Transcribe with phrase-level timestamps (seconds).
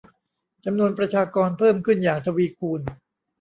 [0.65, 2.81] จำนวนประชากรเพิ่มขึ้นอย่างทวีคูณ